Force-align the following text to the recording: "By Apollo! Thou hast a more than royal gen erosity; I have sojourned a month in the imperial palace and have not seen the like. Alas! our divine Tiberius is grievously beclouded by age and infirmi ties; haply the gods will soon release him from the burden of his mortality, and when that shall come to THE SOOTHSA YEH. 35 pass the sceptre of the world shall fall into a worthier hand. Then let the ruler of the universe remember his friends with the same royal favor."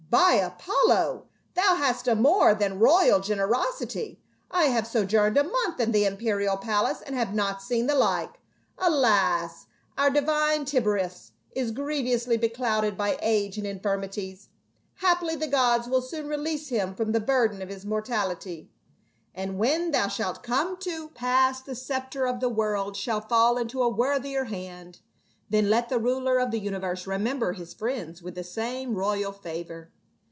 "By 0.21 0.33
Apollo! 0.33 1.27
Thou 1.53 1.75
hast 1.75 2.05
a 2.05 2.15
more 2.15 2.53
than 2.53 2.79
royal 2.79 3.21
gen 3.21 3.37
erosity; 3.37 4.17
I 4.49 4.65
have 4.65 4.85
sojourned 4.85 5.37
a 5.37 5.43
month 5.45 5.79
in 5.79 5.93
the 5.93 6.03
imperial 6.03 6.57
palace 6.57 6.99
and 6.99 7.15
have 7.15 7.33
not 7.33 7.61
seen 7.61 7.87
the 7.87 7.95
like. 7.95 8.41
Alas! 8.77 9.67
our 9.97 10.09
divine 10.09 10.65
Tiberius 10.65 11.31
is 11.53 11.71
grievously 11.71 12.35
beclouded 12.35 12.97
by 12.97 13.19
age 13.21 13.57
and 13.57 13.65
infirmi 13.65 14.11
ties; 14.11 14.49
haply 14.95 15.37
the 15.37 15.47
gods 15.47 15.87
will 15.87 16.01
soon 16.01 16.27
release 16.27 16.67
him 16.67 16.93
from 16.93 17.13
the 17.13 17.21
burden 17.21 17.61
of 17.61 17.69
his 17.69 17.85
mortality, 17.85 18.69
and 19.33 19.57
when 19.57 19.91
that 19.91 20.09
shall 20.11 20.35
come 20.35 20.75
to 20.79 20.89
THE 20.89 20.95
SOOTHSA 20.97 21.01
YEH. 21.03 21.07
35 21.07 21.15
pass 21.15 21.61
the 21.61 21.75
sceptre 21.75 22.25
of 22.25 22.41
the 22.41 22.49
world 22.49 22.97
shall 22.97 23.21
fall 23.21 23.57
into 23.57 23.81
a 23.81 23.87
worthier 23.87 24.43
hand. 24.43 24.99
Then 25.49 25.69
let 25.69 25.87
the 25.87 25.99
ruler 25.99 26.37
of 26.37 26.51
the 26.51 26.59
universe 26.59 27.07
remember 27.07 27.53
his 27.53 27.73
friends 27.73 28.21
with 28.21 28.35
the 28.35 28.43
same 28.43 28.95
royal 28.95 29.31
favor." 29.31 29.89